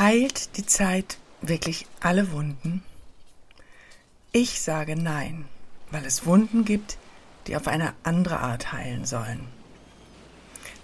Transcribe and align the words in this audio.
Heilt 0.00 0.56
die 0.56 0.64
Zeit 0.64 1.18
wirklich 1.42 1.84
alle 2.00 2.32
Wunden? 2.32 2.82
Ich 4.32 4.62
sage 4.62 4.96
nein, 4.96 5.44
weil 5.90 6.06
es 6.06 6.24
Wunden 6.24 6.64
gibt, 6.64 6.96
die 7.46 7.54
auf 7.54 7.68
eine 7.68 7.92
andere 8.02 8.40
Art 8.40 8.72
heilen 8.72 9.04
sollen. 9.04 9.40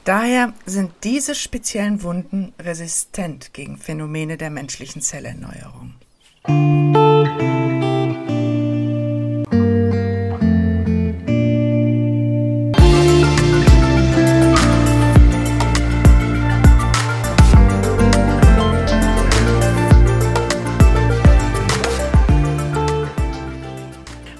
Daher 0.04 0.52
sind 0.66 0.92
diese 1.02 1.34
speziellen 1.34 2.02
Wunden 2.02 2.52
resistent 2.58 3.54
gegen 3.54 3.78
Phänomene 3.78 4.36
der 4.36 4.50
menschlichen 4.50 5.00
Zellerneuerung. 5.00 5.94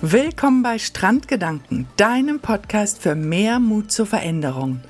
Willkommen 0.03 0.63
bei 0.63 0.79
Strandgedanken, 0.79 1.89
deinem 1.97 2.41
Podcast 2.41 3.01
für 3.01 3.15
mehr 3.15 3.59
Mut 3.59 3.91
zur 3.91 4.05
Veränderung. 4.05 4.81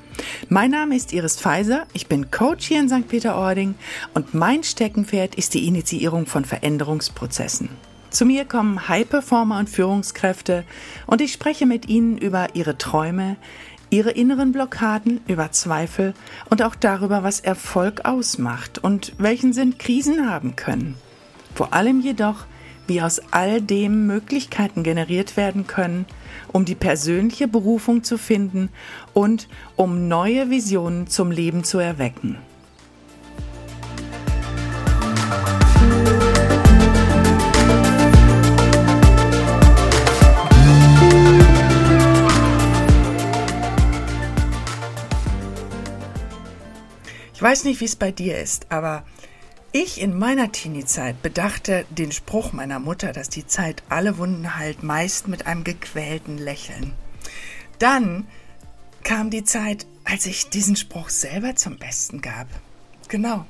Mein 0.49 0.73
Name 0.73 0.97
ist 0.97 1.13
Iris 1.13 1.39
Pfeiser, 1.39 1.87
ich 1.93 2.09
bin 2.09 2.33
Coach 2.33 2.67
hier 2.67 2.81
in 2.81 2.89
St. 2.89 3.07
Peter-Ording 3.07 3.77
und 4.15 4.35
mein 4.35 4.65
Steckenpferd 4.65 5.37
ist 5.37 5.55
die 5.55 5.69
Initiierung 5.69 6.27
von 6.27 6.45
Veränderungsprozessen. 6.45 7.69
Zu 8.11 8.25
mir 8.25 8.47
kommen 8.47 8.89
High-Performer 8.89 9.61
und 9.61 9.71
Führungskräfte 9.71 10.65
und 11.07 11.21
ich 11.21 11.33
spreche 11.33 11.67
mit 11.67 11.89
ihnen 11.89 12.19
über 12.19 12.57
ihre 12.57 12.77
Träume, 12.77 13.37
ihre 13.91 14.11
inneren 14.11 14.51
Blockaden, 14.51 15.21
über 15.29 15.53
Zweifel 15.53 16.15
und 16.51 16.63
auch 16.63 16.75
darüber, 16.75 17.23
was 17.23 17.39
Erfolg 17.39 18.05
ausmacht 18.05 18.79
und 18.79 19.13
welchen 19.19 19.53
Sinn 19.53 19.79
Krisen 19.79 20.29
haben 20.29 20.57
können. 20.57 20.97
Vor 21.55 21.73
allem 21.75 22.01
jedoch, 22.01 22.45
wie 22.87 23.03
aus 23.03 23.21
all 23.31 23.61
dem 23.61 24.07
Möglichkeiten 24.07 24.83
generiert 24.83 25.37
werden 25.37 25.67
können, 25.67 26.07
um 26.53 26.65
die 26.65 26.75
persönliche 26.75 27.49
Berufung 27.49 28.05
zu 28.05 28.19
finden 28.19 28.71
und 29.15 29.49
um 29.77 30.09
neue 30.09 30.51
Visionen 30.51 31.07
zum 31.07 31.31
Leben 31.31 31.65
zu 31.65 31.79
erwecken. 31.79 32.39
Ich 47.37 47.43
weiß 47.43 47.65
nicht, 47.65 47.83
wie 47.83 47.85
es 47.85 47.97
bei 47.97 48.11
dir 48.13 48.39
ist, 48.39 48.67
aber 48.71 49.05
ich 49.83 50.01
in 50.01 50.19
meiner 50.19 50.53
Teenie-Zeit 50.53 51.21
bedachte 51.21 51.85
den 51.91 52.11
Spruch 52.11 52.53
meiner 52.53 52.79
Mutter, 52.79 53.13
dass 53.13 53.29
die 53.29 53.47
Zeit 53.47 53.83
alle 53.91 54.17
Wunden 54.17 54.57
heilt, 54.57 54.83
meist 54.83 55.29
mit 55.29 55.47
einem 55.47 55.65
gequälten 55.65 56.39
Lächeln. 56.39 56.93
Dann 57.79 58.27
kam 59.05 59.29
die 59.29 59.45
Zeit, 59.45 59.87
als 60.05 60.25
ich 60.25 60.49
diesen 60.49 60.77
Spruch 60.77 61.11
selber 61.11 61.57
zum 61.57 61.77
Besten 61.77 62.23
gab. 62.23 62.49
Genau. 63.09 63.45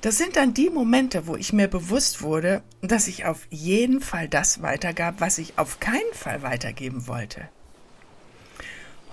Das 0.00 0.18
sind 0.18 0.34
dann 0.34 0.54
die 0.54 0.70
Momente, 0.70 1.28
wo 1.28 1.36
ich 1.36 1.52
mir 1.52 1.68
bewusst 1.68 2.20
wurde, 2.20 2.62
dass 2.82 3.06
ich 3.06 3.24
auf 3.24 3.46
jeden 3.50 4.00
Fall 4.00 4.28
das 4.28 4.62
weitergab, 4.62 5.20
was 5.20 5.38
ich 5.38 5.56
auf 5.56 5.78
keinen 5.78 6.14
Fall 6.14 6.42
weitergeben 6.42 7.06
wollte. 7.06 7.48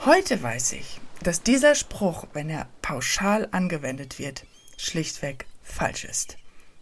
Heute 0.05 0.41
weiß 0.41 0.73
ich, 0.73 0.99
dass 1.21 1.43
dieser 1.43 1.75
Spruch, 1.75 2.25
wenn 2.33 2.49
er 2.49 2.67
pauschal 2.81 3.47
angewendet 3.51 4.17
wird, 4.17 4.45
schlichtweg 4.77 5.45
falsch 5.63 6.03
ist. 6.03 6.37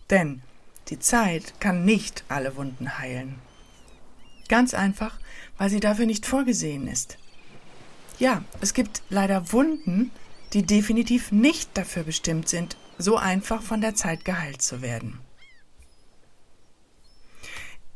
Denn 0.09 0.41
die 0.89 0.99
Zeit 0.99 1.59
kann 1.59 1.85
nicht 1.85 2.23
alle 2.27 2.55
Wunden 2.55 2.99
heilen. 2.99 3.39
Ganz 4.47 4.73
einfach, 4.73 5.19
weil 5.57 5.69
sie 5.69 5.79
dafür 5.79 6.05
nicht 6.05 6.25
vorgesehen 6.25 6.87
ist. 6.87 7.17
Ja, 8.19 8.43
es 8.61 8.73
gibt 8.73 9.01
leider 9.09 9.51
Wunden, 9.51 10.11
die 10.53 10.63
definitiv 10.63 11.31
nicht 11.31 11.69
dafür 11.75 12.03
bestimmt 12.03 12.47
sind, 12.47 12.77
so 12.97 13.17
einfach 13.17 13.61
von 13.61 13.81
der 13.81 13.95
Zeit 13.95 14.23
geheilt 14.23 14.61
zu 14.61 14.81
werden. 14.81 15.19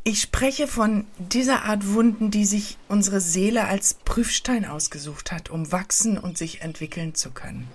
Ich 0.04 0.22
spreche 0.22 0.68
von 0.68 1.06
dieser 1.18 1.66
Art 1.66 1.88
Wunden, 1.94 2.32
die 2.32 2.46
sich 2.46 2.78
unsere 2.88 3.22
Seele 3.22 3.66
als 3.66 3.94
Prüfstein 3.94 4.66
ausgesucht 4.66 5.32
hat, 5.32 5.50
um 5.50 5.72
wachsen 5.72 6.18
und 6.18 6.38
sich 6.38 6.62
entwickeln 6.62 7.14
zu 7.16 7.32
können. 7.32 7.68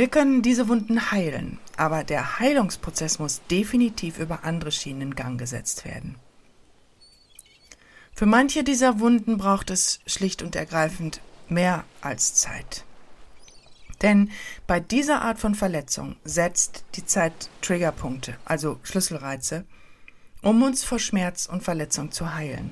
Wir 0.00 0.08
können 0.08 0.40
diese 0.40 0.68
Wunden 0.68 1.10
heilen, 1.12 1.58
aber 1.76 2.04
der 2.04 2.38
Heilungsprozess 2.38 3.18
muss 3.18 3.42
definitiv 3.50 4.18
über 4.18 4.44
andere 4.44 4.72
Schienen 4.72 5.02
in 5.02 5.14
Gang 5.14 5.38
gesetzt 5.38 5.84
werden. 5.84 6.14
Für 8.14 8.24
manche 8.24 8.64
dieser 8.64 8.98
Wunden 9.00 9.36
braucht 9.36 9.68
es 9.68 10.00
schlicht 10.06 10.40
und 10.40 10.56
ergreifend 10.56 11.20
mehr 11.50 11.84
als 12.00 12.32
Zeit. 12.32 12.86
Denn 14.00 14.30
bei 14.66 14.80
dieser 14.80 15.20
Art 15.20 15.38
von 15.38 15.54
Verletzung 15.54 16.16
setzt 16.24 16.82
die 16.94 17.04
Zeit 17.04 17.50
Triggerpunkte, 17.60 18.38
also 18.46 18.80
Schlüsselreize, 18.84 19.66
um 20.40 20.62
uns 20.62 20.82
vor 20.82 20.98
Schmerz 20.98 21.44
und 21.44 21.62
Verletzung 21.62 22.10
zu 22.10 22.34
heilen. 22.34 22.70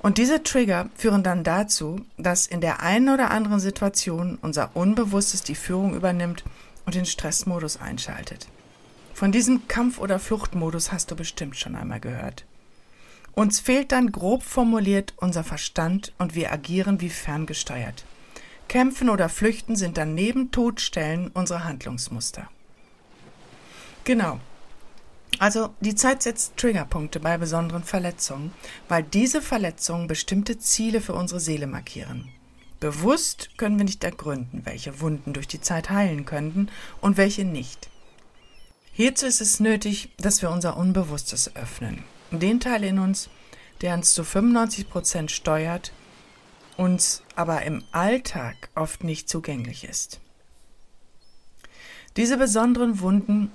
Und 0.00 0.16
diese 0.16 0.42
Trigger 0.42 0.88
führen 0.96 1.22
dann 1.22 1.44
dazu, 1.44 2.00
dass 2.16 2.46
in 2.46 2.60
der 2.60 2.80
einen 2.80 3.10
oder 3.10 3.30
anderen 3.30 3.60
Situation 3.60 4.38
unser 4.40 4.74
Unbewusstes 4.74 5.42
die 5.42 5.54
Führung 5.54 5.94
übernimmt 5.94 6.42
und 6.86 6.94
den 6.94 7.04
Stressmodus 7.04 7.76
einschaltet. 7.76 8.48
Von 9.12 9.32
diesem 9.32 9.68
Kampf- 9.68 9.98
oder 9.98 10.18
Fluchtmodus 10.18 10.90
hast 10.92 11.10
du 11.10 11.16
bestimmt 11.16 11.56
schon 11.56 11.76
einmal 11.76 12.00
gehört. 12.00 12.46
Uns 13.34 13.60
fehlt 13.60 13.92
dann 13.92 14.10
grob 14.10 14.42
formuliert 14.42 15.12
unser 15.18 15.44
Verstand 15.44 16.12
und 16.18 16.34
wir 16.34 16.50
agieren 16.50 17.00
wie 17.02 17.10
ferngesteuert. 17.10 18.04
Kämpfen 18.68 19.10
oder 19.10 19.28
Flüchten 19.28 19.76
sind 19.76 19.98
dann 19.98 20.14
neben 20.14 20.50
Todstellen 20.50 21.30
unsere 21.34 21.64
Handlungsmuster. 21.64 22.48
Genau, 24.04 24.40
also 25.38 25.74
die 25.80 25.94
Zeit 25.94 26.22
setzt 26.22 26.56
Triggerpunkte 26.56 27.20
bei 27.20 27.38
besonderen 27.38 27.84
Verletzungen, 27.84 28.52
weil 28.88 29.02
diese 29.02 29.40
Verletzungen 29.40 30.06
bestimmte 30.06 30.58
Ziele 30.58 31.00
für 31.00 31.14
unsere 31.14 31.40
Seele 31.40 31.66
markieren. 31.66 32.28
Bewusst 32.80 33.50
können 33.58 33.78
wir 33.78 33.84
nicht 33.84 34.02
ergründen, 34.04 34.62
welche 34.64 35.00
Wunden 35.00 35.34
durch 35.34 35.46
die 35.46 35.60
Zeit 35.60 35.90
heilen 35.90 36.24
könnten 36.24 36.68
und 37.00 37.16
welche 37.18 37.44
nicht. 37.44 37.90
Hierzu 38.92 39.26
ist 39.26 39.40
es 39.40 39.60
nötig, 39.60 40.10
dass 40.18 40.42
wir 40.42 40.50
unser 40.50 40.76
Unbewusstes 40.76 41.54
öffnen. 41.56 42.04
Den 42.30 42.60
Teil 42.60 42.84
in 42.84 42.98
uns, 42.98 43.28
der 43.82 43.94
uns 43.94 44.14
zu 44.14 44.24
95 44.24 44.88
Prozent 44.88 45.30
steuert, 45.30 45.92
uns 46.76 47.22
aber 47.34 47.62
im 47.62 47.84
Alltag 47.92 48.70
oft 48.74 49.04
nicht 49.04 49.28
zugänglich 49.28 49.84
ist. 49.84 50.20
Diese 52.16 52.36
besonderen 52.36 53.00
Wunden 53.00 53.50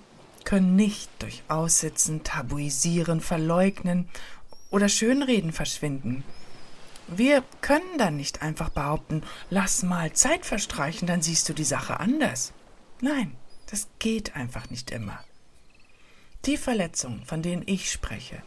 können 0.45 0.75
nicht 0.75 1.09
durch 1.19 1.43
Aussitzen, 1.47 2.23
Tabuisieren, 2.23 3.19
Verleugnen 3.19 4.07
oder 4.69 4.87
Schönreden 4.89 5.51
verschwinden. 5.51 6.23
Wir 7.07 7.43
können 7.61 7.97
dann 7.97 8.17
nicht 8.17 8.41
einfach 8.41 8.69
behaupten, 8.69 9.21
lass 9.49 9.83
mal 9.83 10.13
Zeit 10.13 10.45
verstreichen, 10.45 11.07
dann 11.07 11.21
siehst 11.21 11.47
du 11.49 11.53
die 11.53 11.63
Sache 11.63 11.99
anders. 11.99 12.53
Nein, 13.01 13.35
das 13.69 13.87
geht 13.99 14.35
einfach 14.35 14.69
nicht 14.69 14.91
immer. 14.91 15.19
Die 16.45 16.57
Verletzungen, 16.57 17.25
von 17.25 17.41
denen 17.41 17.63
ich 17.65 17.91
spreche, 17.91 18.41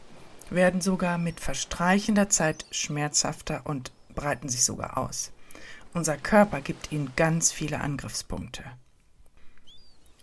werden 0.50 0.80
sogar 0.80 1.18
mit 1.18 1.40
verstreichender 1.40 2.28
Zeit 2.28 2.64
schmerzhafter 2.70 3.62
und 3.64 3.92
breiten 4.14 4.48
sich 4.48 4.64
sogar 4.64 4.98
aus. 4.98 5.32
Unser 5.94 6.16
Körper 6.16 6.60
gibt 6.60 6.92
ihnen 6.92 7.12
ganz 7.16 7.52
viele 7.52 7.80
Angriffspunkte. 7.80 8.64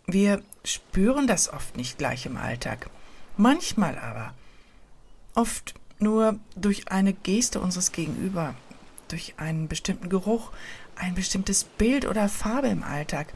Wir 0.07 0.43
spüren 0.63 1.27
das 1.27 1.51
oft 1.51 1.77
nicht 1.77 1.97
gleich 1.97 2.25
im 2.25 2.37
Alltag. 2.37 2.89
Manchmal 3.37 3.97
aber. 3.97 4.33
Oft 5.33 5.73
nur 5.99 6.39
durch 6.55 6.89
eine 6.89 7.13
Geste 7.13 7.59
unseres 7.59 7.91
Gegenüber, 7.91 8.55
durch 9.07 9.33
einen 9.37 9.67
bestimmten 9.67 10.09
Geruch, 10.09 10.51
ein 10.95 11.15
bestimmtes 11.15 11.63
Bild 11.63 12.05
oder 12.05 12.29
Farbe 12.29 12.67
im 12.67 12.83
Alltag 12.83 13.33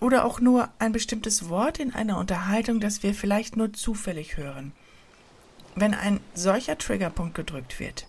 oder 0.00 0.24
auch 0.24 0.40
nur 0.40 0.68
ein 0.78 0.92
bestimmtes 0.92 1.48
Wort 1.48 1.78
in 1.78 1.94
einer 1.94 2.18
Unterhaltung, 2.18 2.80
das 2.80 3.02
wir 3.02 3.14
vielleicht 3.14 3.56
nur 3.56 3.72
zufällig 3.72 4.36
hören. 4.36 4.72
Wenn 5.74 5.94
ein 5.94 6.20
solcher 6.34 6.78
Triggerpunkt 6.78 7.34
gedrückt 7.34 7.80
wird, 7.80 8.06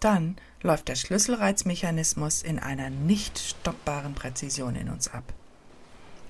dann 0.00 0.36
läuft 0.62 0.88
der 0.88 0.96
Schlüsselreizmechanismus 0.96 2.42
in 2.42 2.58
einer 2.58 2.90
nicht 2.90 3.38
stoppbaren 3.38 4.14
Präzision 4.14 4.74
in 4.74 4.88
uns 4.88 5.08
ab. 5.08 5.24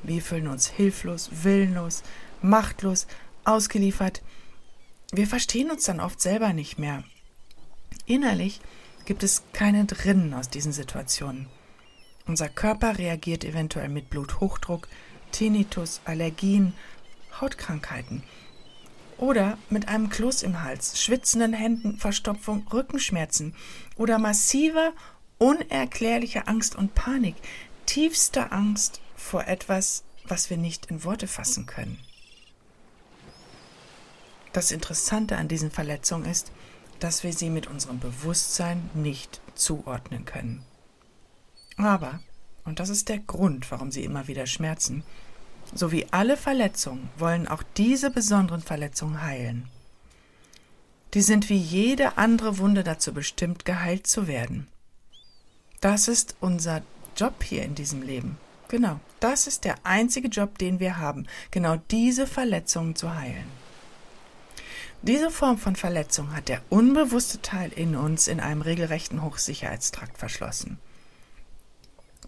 Wir 0.02 0.22
fühlen 0.22 0.48
uns 0.48 0.68
hilflos, 0.68 1.30
willenlos, 1.42 2.02
machtlos, 2.40 3.06
ausgeliefert. 3.44 4.22
Wir 5.12 5.26
verstehen 5.26 5.70
uns 5.70 5.84
dann 5.84 6.00
oft 6.00 6.20
selber 6.20 6.52
nicht 6.52 6.78
mehr. 6.78 7.04
Innerlich 8.06 8.60
gibt 9.04 9.22
es 9.22 9.42
keine 9.52 9.84
drinnen 9.84 10.34
aus 10.34 10.48
diesen 10.48 10.72
Situationen. 10.72 11.46
Unser 12.26 12.48
Körper 12.48 12.98
reagiert 12.98 13.44
eventuell 13.44 13.88
mit 13.88 14.10
Bluthochdruck, 14.10 14.88
Tinnitus, 15.32 16.00
Allergien, 16.04 16.74
Hautkrankheiten 17.40 18.22
oder 19.18 19.58
mit 19.70 19.88
einem 19.88 20.08
Kloß 20.08 20.42
im 20.42 20.62
Hals, 20.62 21.00
schwitzenden 21.02 21.52
Händen, 21.52 21.98
Verstopfung, 21.98 22.66
Rückenschmerzen 22.72 23.54
oder 23.96 24.18
massiver, 24.18 24.92
unerklärlicher 25.38 26.48
Angst 26.48 26.76
und 26.76 26.94
Panik, 26.94 27.36
tiefster 27.86 28.52
Angst 28.52 29.01
vor 29.22 29.46
etwas, 29.46 30.04
was 30.24 30.50
wir 30.50 30.56
nicht 30.56 30.86
in 30.86 31.04
Worte 31.04 31.26
fassen 31.26 31.66
können. 31.66 31.98
Das 34.52 34.70
Interessante 34.70 35.36
an 35.36 35.48
diesen 35.48 35.70
Verletzungen 35.70 36.26
ist, 36.26 36.52
dass 37.00 37.24
wir 37.24 37.32
sie 37.32 37.48
mit 37.48 37.66
unserem 37.66 37.98
Bewusstsein 37.98 38.90
nicht 38.94 39.40
zuordnen 39.54 40.24
können. 40.24 40.64
Aber, 41.76 42.20
und 42.64 42.78
das 42.78 42.90
ist 42.90 43.08
der 43.08 43.18
Grund, 43.18 43.70
warum 43.70 43.90
sie 43.90 44.04
immer 44.04 44.28
wieder 44.28 44.46
schmerzen, 44.46 45.02
so 45.74 45.90
wie 45.90 46.06
alle 46.12 46.36
Verletzungen 46.36 47.08
wollen 47.16 47.48
auch 47.48 47.62
diese 47.76 48.10
besonderen 48.10 48.60
Verletzungen 48.60 49.22
heilen. 49.22 49.68
Die 51.14 51.22
sind 51.22 51.48
wie 51.48 51.56
jede 51.56 52.18
andere 52.18 52.58
Wunde 52.58 52.84
dazu 52.84 53.14
bestimmt, 53.14 53.64
geheilt 53.64 54.06
zu 54.06 54.26
werden. 54.26 54.68
Das 55.80 56.08
ist 56.08 56.36
unser 56.40 56.82
Job 57.16 57.42
hier 57.42 57.64
in 57.64 57.74
diesem 57.74 58.02
Leben. 58.02 58.38
Genau, 58.72 58.98
das 59.20 59.46
ist 59.46 59.64
der 59.64 59.74
einzige 59.84 60.28
Job, 60.28 60.56
den 60.56 60.80
wir 60.80 60.96
haben, 60.96 61.26
genau 61.50 61.76
diese 61.90 62.26
Verletzungen 62.26 62.96
zu 62.96 63.14
heilen. 63.14 63.44
Diese 65.02 65.30
Form 65.30 65.58
von 65.58 65.76
Verletzung 65.76 66.34
hat 66.34 66.48
der 66.48 66.62
unbewusste 66.70 67.42
Teil 67.42 67.70
in 67.70 67.94
uns 67.94 68.28
in 68.28 68.40
einem 68.40 68.62
regelrechten 68.62 69.22
Hochsicherheitstrakt 69.22 70.16
verschlossen. 70.16 70.78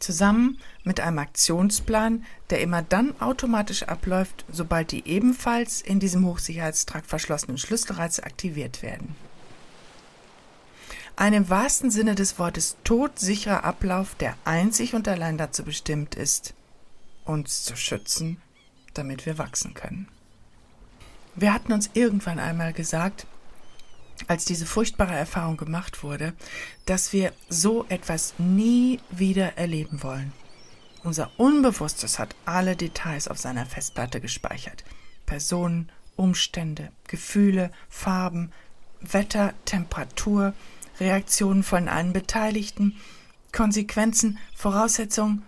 Zusammen 0.00 0.58
mit 0.82 1.00
einem 1.00 1.18
Aktionsplan, 1.18 2.26
der 2.50 2.60
immer 2.60 2.82
dann 2.82 3.18
automatisch 3.22 3.84
abläuft, 3.84 4.44
sobald 4.52 4.92
die 4.92 5.08
ebenfalls 5.08 5.80
in 5.80 5.98
diesem 5.98 6.26
Hochsicherheitstrakt 6.26 7.06
verschlossenen 7.06 7.56
Schlüsselreize 7.56 8.22
aktiviert 8.22 8.82
werden. 8.82 9.16
Ein 11.16 11.32
im 11.32 11.48
wahrsten 11.48 11.90
Sinne 11.90 12.14
des 12.14 12.38
Wortes 12.38 12.76
todsicherer 12.82 13.64
Ablauf, 13.64 14.16
der 14.16 14.36
einzig 14.44 14.94
und 14.94 15.06
allein 15.06 15.38
dazu 15.38 15.64
bestimmt 15.64 16.16
ist, 16.16 16.54
uns 17.24 17.62
zu 17.62 17.76
schützen, 17.76 18.40
damit 18.94 19.24
wir 19.24 19.38
wachsen 19.38 19.74
können. 19.74 20.08
Wir 21.36 21.52
hatten 21.52 21.72
uns 21.72 21.90
irgendwann 21.94 22.38
einmal 22.38 22.72
gesagt, 22.72 23.26
als 24.28 24.44
diese 24.44 24.66
furchtbare 24.66 25.14
Erfahrung 25.14 25.56
gemacht 25.56 26.02
wurde, 26.02 26.32
dass 26.86 27.12
wir 27.12 27.32
so 27.48 27.84
etwas 27.88 28.34
nie 28.38 29.00
wieder 29.10 29.56
erleben 29.56 30.02
wollen. 30.02 30.32
Unser 31.02 31.30
Unbewusstes 31.36 32.18
hat 32.18 32.34
alle 32.44 32.76
Details 32.76 33.28
auf 33.28 33.38
seiner 33.38 33.66
Festplatte 33.66 34.20
gespeichert. 34.20 34.84
Personen, 35.26 35.90
Umstände, 36.16 36.90
Gefühle, 37.08 37.70
Farben, 37.88 38.52
Wetter, 39.00 39.52
Temperatur, 39.64 40.54
Reaktionen 41.00 41.62
von 41.62 41.88
allen 41.88 42.12
Beteiligten, 42.12 42.96
Konsequenzen, 43.52 44.38
Voraussetzungen 44.54 45.42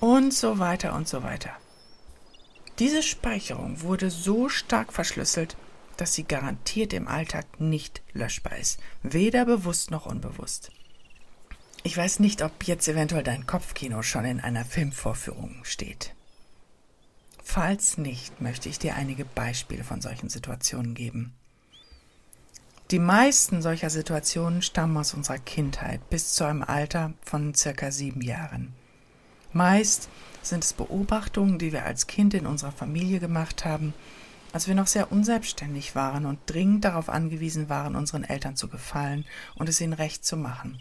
und 0.00 0.32
so 0.32 0.58
weiter 0.58 0.94
und 0.94 1.08
so 1.08 1.22
weiter. 1.22 1.50
Diese 2.78 3.02
Speicherung 3.02 3.82
wurde 3.82 4.10
so 4.10 4.48
stark 4.48 4.92
verschlüsselt, 4.92 5.56
dass 5.98 6.14
sie 6.14 6.24
garantiert 6.24 6.94
im 6.94 7.08
Alltag 7.08 7.60
nicht 7.60 8.00
löschbar 8.14 8.56
ist, 8.56 8.80
weder 9.02 9.44
bewusst 9.44 9.90
noch 9.90 10.06
unbewusst. 10.06 10.72
Ich 11.82 11.96
weiß 11.96 12.20
nicht, 12.20 12.42
ob 12.42 12.66
jetzt 12.66 12.88
eventuell 12.88 13.22
dein 13.22 13.46
Kopfkino 13.46 14.02
schon 14.02 14.24
in 14.24 14.40
einer 14.40 14.64
Filmvorführung 14.64 15.62
steht. 15.64 16.14
Falls 17.42 17.98
nicht, 17.98 18.40
möchte 18.40 18.68
ich 18.68 18.78
dir 18.78 18.94
einige 18.94 19.24
Beispiele 19.24 19.84
von 19.84 20.00
solchen 20.00 20.28
Situationen 20.28 20.94
geben. 20.94 21.34
Die 22.90 22.98
meisten 22.98 23.62
solcher 23.62 23.88
Situationen 23.88 24.62
stammen 24.62 24.96
aus 24.96 25.14
unserer 25.14 25.38
Kindheit 25.38 26.10
bis 26.10 26.32
zu 26.32 26.42
einem 26.42 26.64
Alter 26.64 27.12
von 27.22 27.54
circa 27.54 27.92
sieben 27.92 28.20
Jahren. 28.20 28.72
Meist 29.52 30.08
sind 30.42 30.64
es 30.64 30.72
Beobachtungen, 30.72 31.60
die 31.60 31.72
wir 31.72 31.84
als 31.84 32.08
Kind 32.08 32.34
in 32.34 32.46
unserer 32.46 32.72
Familie 32.72 33.20
gemacht 33.20 33.64
haben, 33.64 33.94
als 34.52 34.66
wir 34.66 34.74
noch 34.74 34.88
sehr 34.88 35.12
unselbstständig 35.12 35.94
waren 35.94 36.26
und 36.26 36.40
dringend 36.46 36.84
darauf 36.84 37.08
angewiesen 37.08 37.68
waren, 37.68 37.94
unseren 37.94 38.24
Eltern 38.24 38.56
zu 38.56 38.66
gefallen 38.66 39.24
und 39.54 39.68
es 39.68 39.80
ihnen 39.80 39.92
recht 39.92 40.24
zu 40.24 40.36
machen. 40.36 40.80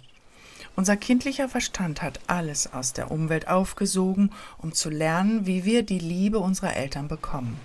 Unser 0.75 0.97
kindlicher 0.97 1.47
Verstand 1.47 2.01
hat 2.01 2.21
alles 2.25 2.73
aus 2.73 2.91
der 2.91 3.11
Umwelt 3.11 3.47
aufgesogen, 3.47 4.31
um 4.57 4.73
zu 4.73 4.89
lernen, 4.89 5.45
wie 5.45 5.63
wir 5.63 5.83
die 5.83 5.99
Liebe 5.99 6.39
unserer 6.39 6.75
Eltern 6.75 7.07
bekommen. 7.07 7.59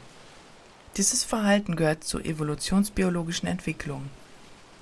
Dieses 0.99 1.25
Verhalten 1.25 1.77
gehört 1.77 2.05
zur 2.05 2.27
evolutionsbiologischen 2.27 3.49
Entwicklung. 3.49 4.11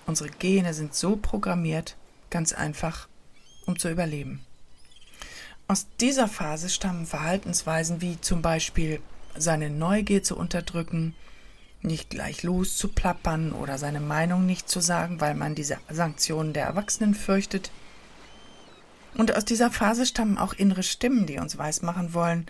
Unsere 0.07 0.31
Gene 0.31 0.75
sind 0.75 0.95
so 0.95 1.17
programmiert, 1.17 1.97
ganz 2.31 2.53
einfach, 2.53 3.09
um 3.67 3.79
zu 3.79 3.89
überleben. 3.89 4.45
Aus 5.69 5.87
dieser 6.01 6.29
Phase 6.29 6.69
stammen 6.69 7.07
Verhaltensweisen 7.07 8.01
wie 8.01 8.21
zum 8.21 8.43
Beispiel 8.43 9.01
seine 9.37 9.71
Neugier 9.71 10.23
zu 10.23 10.37
unterdrücken, 10.37 11.15
nicht 11.81 12.11
gleich 12.11 12.43
loszuplappern 12.43 13.53
oder 13.53 13.79
seine 13.79 14.01
Meinung 14.01 14.47
nicht 14.47 14.69
zu 14.69 14.81
sagen, 14.81 15.21
weil 15.21 15.35
man 15.35 15.55
diese 15.55 15.79
Sanktionen 15.89 16.53
der 16.53 16.67
Erwachsenen 16.67 17.15
fürchtet. 17.15 17.71
Und 19.15 19.35
aus 19.37 19.45
dieser 19.45 19.71
Phase 19.71 20.07
stammen 20.07 20.39
auch 20.39 20.53
innere 20.53 20.83
Stimmen, 20.83 21.27
die 21.27 21.39
uns 21.39 21.59
weismachen 21.59 22.15
wollen, 22.15 22.47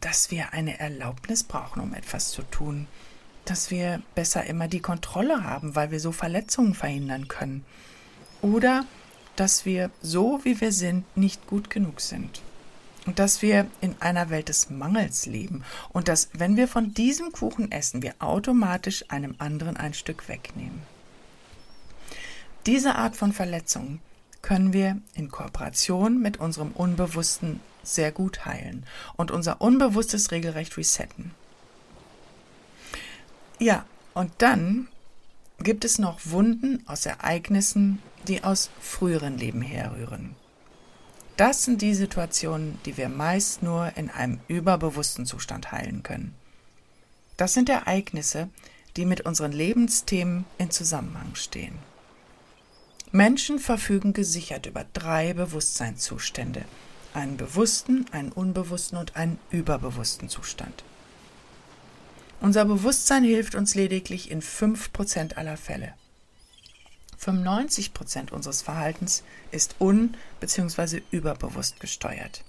dass 0.00 0.30
wir 0.30 0.52
eine 0.52 0.78
Erlaubnis 0.78 1.44
brauchen, 1.44 1.80
um 1.80 1.94
etwas 1.94 2.30
zu 2.30 2.42
tun, 2.42 2.86
dass 3.44 3.70
wir 3.70 4.02
besser 4.14 4.44
immer 4.44 4.68
die 4.68 4.80
Kontrolle 4.80 5.44
haben, 5.44 5.74
weil 5.74 5.90
wir 5.90 6.00
so 6.00 6.12
Verletzungen 6.12 6.74
verhindern 6.74 7.28
können. 7.28 7.64
Oder 8.40 8.84
dass 9.36 9.64
wir 9.64 9.90
so, 10.02 10.40
wie 10.44 10.60
wir 10.60 10.72
sind, 10.72 11.04
nicht 11.16 11.46
gut 11.46 11.70
genug 11.70 12.00
sind. 12.00 12.42
Und 13.06 13.18
dass 13.18 13.42
wir 13.42 13.66
in 13.80 13.96
einer 14.00 14.30
Welt 14.30 14.48
des 14.48 14.70
Mangels 14.70 15.26
leben 15.26 15.64
und 15.88 16.06
dass, 16.06 16.28
wenn 16.34 16.56
wir 16.56 16.68
von 16.68 16.94
diesem 16.94 17.32
Kuchen 17.32 17.72
essen, 17.72 18.00
wir 18.00 18.14
automatisch 18.20 19.04
einem 19.08 19.34
anderen 19.38 19.76
ein 19.76 19.92
Stück 19.92 20.28
wegnehmen. 20.28 20.82
Diese 22.66 22.94
Art 22.94 23.16
von 23.16 23.32
Verletzungen 23.32 24.00
können 24.40 24.72
wir 24.72 24.98
in 25.14 25.32
Kooperation 25.32 26.20
mit 26.20 26.38
unserem 26.38 26.70
Unbewussten 26.70 27.58
sehr 27.82 28.12
gut 28.12 28.44
heilen 28.44 28.86
und 29.16 29.32
unser 29.32 29.60
Unbewusstes 29.60 30.30
regelrecht 30.30 30.76
resetten. 30.76 31.32
Ja, 33.62 33.86
und 34.12 34.32
dann 34.38 34.88
gibt 35.60 35.84
es 35.84 36.00
noch 36.00 36.18
Wunden 36.24 36.82
aus 36.88 37.06
Ereignissen, 37.06 38.02
die 38.26 38.42
aus 38.42 38.70
früheren 38.80 39.38
Leben 39.38 39.62
herrühren. 39.62 40.34
Das 41.36 41.62
sind 41.62 41.80
die 41.80 41.94
Situationen, 41.94 42.80
die 42.84 42.96
wir 42.96 43.08
meist 43.08 43.62
nur 43.62 43.96
in 43.96 44.10
einem 44.10 44.40
überbewussten 44.48 45.26
Zustand 45.26 45.70
heilen 45.70 46.02
können. 46.02 46.34
Das 47.36 47.52
sind 47.52 47.68
Ereignisse, 47.68 48.48
die 48.96 49.04
mit 49.04 49.20
unseren 49.20 49.52
Lebensthemen 49.52 50.44
in 50.58 50.72
Zusammenhang 50.72 51.36
stehen. 51.36 51.78
Menschen 53.12 53.60
verfügen 53.60 54.12
gesichert 54.12 54.66
über 54.66 54.86
drei 54.92 55.34
Bewusstseinszustände, 55.34 56.64
einen 57.14 57.36
bewussten, 57.36 58.06
einen 58.10 58.32
unbewussten 58.32 58.98
und 58.98 59.14
einen 59.14 59.38
überbewussten 59.52 60.28
Zustand. 60.28 60.82
Unser 62.42 62.64
Bewusstsein 62.64 63.22
hilft 63.22 63.54
uns 63.54 63.76
lediglich 63.76 64.28
in 64.28 64.42
5% 64.42 65.36
aller 65.36 65.56
Fälle. 65.56 65.94
95 67.18 67.94
Prozent 67.94 68.32
unseres 68.32 68.62
Verhaltens 68.62 69.22
ist 69.52 69.76
un- 69.78 70.16
bzw. 70.40 71.02
überbewusst 71.12 71.78
gesteuert. 71.78 72.42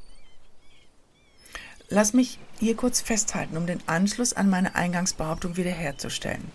Lass 1.89 2.13
mich 2.13 2.39
hier 2.59 2.75
kurz 2.75 3.01
festhalten, 3.01 3.55
um 3.55 3.67
den 3.67 3.88
Anschluss 3.88 4.33
an 4.33 4.50
meine 4.50 4.73
Eingangsbehauptung 4.73 5.57
wiederherzustellen. 5.57 6.51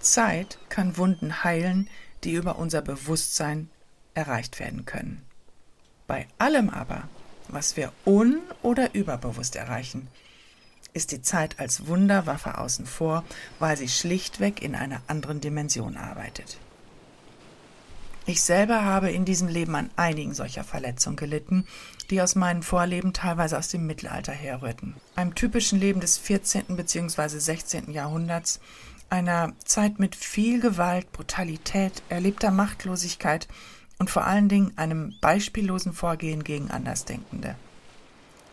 Zeit 0.00 0.58
kann 0.70 0.96
Wunden 0.96 1.44
heilen, 1.44 1.90
die 2.24 2.32
über 2.32 2.58
unser 2.58 2.80
Bewusstsein 2.80 3.68
erreicht 4.14 4.58
werden 4.58 4.86
können. 4.86 5.22
Bei 6.06 6.28
allem 6.38 6.70
aber, 6.70 7.10
was 7.48 7.76
wir 7.76 7.92
un- 8.06 8.40
oder 8.62 8.94
überbewusst 8.94 9.54
erreichen, 9.54 10.08
ist 10.94 11.12
die 11.12 11.20
Zeit 11.20 11.58
als 11.58 11.86
Wunderwaffe 11.86 12.56
außen 12.56 12.86
vor, 12.86 13.24
weil 13.58 13.76
sie 13.76 13.88
schlichtweg 13.88 14.62
in 14.62 14.74
einer 14.74 15.02
anderen 15.06 15.40
Dimension 15.40 15.96
arbeitet. 15.96 16.58
Ich 18.26 18.40
selber 18.40 18.84
habe 18.84 19.10
in 19.10 19.26
diesem 19.26 19.48
Leben 19.48 19.74
an 19.74 19.90
einigen 19.96 20.32
solcher 20.32 20.64
Verletzungen 20.64 21.16
gelitten, 21.16 21.66
die 22.08 22.22
aus 22.22 22.36
meinen 22.36 22.62
Vorleben 22.62 23.12
teilweise 23.12 23.58
aus 23.58 23.68
dem 23.68 23.86
Mittelalter 23.86 24.32
herrührten. 24.32 24.94
Einem 25.14 25.34
typischen 25.34 25.78
Leben 25.78 26.00
des 26.00 26.16
14. 26.16 26.76
bzw. 26.76 27.38
16. 27.38 27.90
Jahrhunderts, 27.90 28.60
einer 29.10 29.52
Zeit 29.64 29.98
mit 29.98 30.16
viel 30.16 30.60
Gewalt, 30.60 31.12
Brutalität, 31.12 32.02
erlebter 32.08 32.50
Machtlosigkeit 32.50 33.46
und 33.98 34.08
vor 34.08 34.24
allen 34.24 34.48
Dingen 34.48 34.72
einem 34.76 35.14
beispiellosen 35.20 35.92
Vorgehen 35.92 36.44
gegen 36.44 36.70
Andersdenkende. 36.70 37.56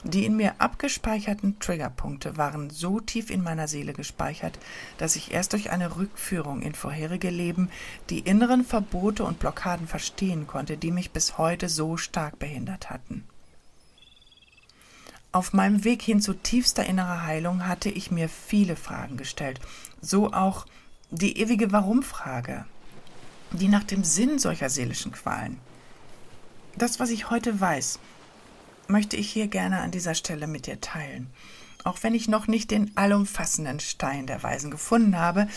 Die 0.04 0.26
in 0.26 0.36
mir 0.36 0.56
abgespeicherten 0.60 1.60
Triggerpunkte 1.60 2.36
waren 2.36 2.72
so 2.72 3.00
tief 3.00 3.30
in 3.30 3.44
meiner 3.44 3.68
Seele 3.68 3.94
gespeichert, 3.94 4.58
dass 4.98 5.16
ich 5.16 5.32
erst 5.32 5.54
durch 5.54 5.70
eine 5.70 5.96
Rückführung 5.96 6.64
in 6.64 6.74
vorherige 6.74 7.30
Leben 7.30 7.70
die 8.10 8.20
inneren 8.20 8.66
Verbote 8.66 9.24
und 9.24 9.38
Blockaden 9.38 9.88
verstehen 9.88 10.48
konnte, 10.48 10.76
die 10.76 10.92
mich 10.92 11.12
bis 11.12 11.38
heute 11.38 11.70
so 11.70 11.98
stark 11.98 12.40
behindert 12.40 12.90
hatten. 12.90 13.26
Auf 15.32 15.54
meinem 15.54 15.84
Weg 15.84 16.02
hin 16.02 16.20
zu 16.20 16.34
tiefster 16.34 16.86
innerer 16.86 17.24
Heilung 17.24 17.68
hatte 17.68 17.90
ich 17.90 18.10
mir 18.10 18.28
viele 18.28 18.76
Fragen 18.76 19.18
gestellt, 19.18 19.62
so 20.02 20.34
auch 20.34 20.66
die 21.12 21.38
ewige 21.38 21.72
Warum-Frage, 21.72 22.66
die 23.52 23.68
nach 23.68 23.84
dem 23.84 24.04
Sinn 24.04 24.40
solcher 24.40 24.70
seelischen 24.70 25.12
Qualen. 25.12 25.60
Das, 26.76 27.00
was 27.00 27.12
ich 27.12 27.30
heute 27.30 27.62
weiß, 27.62 28.00
möchte 28.88 29.18
ich 29.18 29.32
hier 29.32 29.48
gerne 29.48 29.80
an 29.80 29.92
dieser 29.92 30.16
Stelle 30.16 30.48
mit 30.48 30.68
dir 30.68 30.82
teilen. 30.82 31.30
Auch 31.84 32.04
wenn 32.04 32.14
ich 32.14 32.28
noch 32.28 32.48
nicht 32.48 32.72
den 32.72 32.96
allumfassenden 32.96 33.80
Stein 33.80 34.28
der 34.28 34.44
Weisen 34.44 34.70
gefunden 34.70 35.18
habe, 35.18 35.48